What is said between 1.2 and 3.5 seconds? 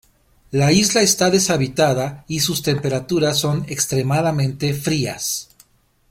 deshabitada y sus temperaturas